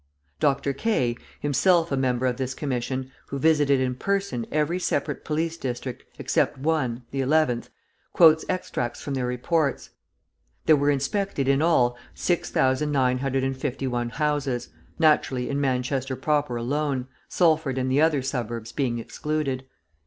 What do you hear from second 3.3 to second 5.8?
visited in person every separate police